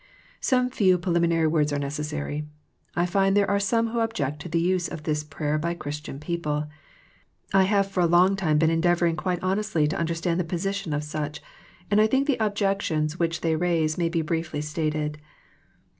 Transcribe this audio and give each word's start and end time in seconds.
Some 0.39 0.71
few 0.71 0.97
preliminary 0.97 1.45
words 1.45 1.71
are 1.71 1.77
necessary. 1.77 2.47
I 2.95 3.05
find 3.05 3.37
there 3.37 3.47
are 3.47 3.59
some 3.59 3.89
who 3.89 3.99
object 3.99 4.39
to 4.41 4.49
the 4.49 4.59
use 4.59 4.87
of 4.87 5.03
this 5.03 5.23
prayer 5.23 5.59
by 5.59 5.75
Christian 5.75 6.19
people. 6.19 6.67
I 7.53 7.65
have 7.65 7.85
for 7.85 7.99
a 8.01 8.07
long 8.07 8.35
time 8.35 8.57
been 8.57 8.71
endeavoring 8.71 9.15
quite 9.15 9.37
honestly 9.43 9.85
to 9.89 9.99
under 9.99 10.15
stand 10.15 10.39
the 10.39 10.43
position 10.43 10.93
of 10.93 11.03
such, 11.03 11.39
and 11.91 12.01
I 12.01 12.07
think 12.07 12.25
the 12.25 12.39
ob 12.41 12.55
jections 12.55 13.19
which 13.19 13.41
they 13.41 13.55
raise 13.55 13.95
may 13.95 14.09
be 14.09 14.23
briefly 14.23 14.61
stated. 14.61 15.19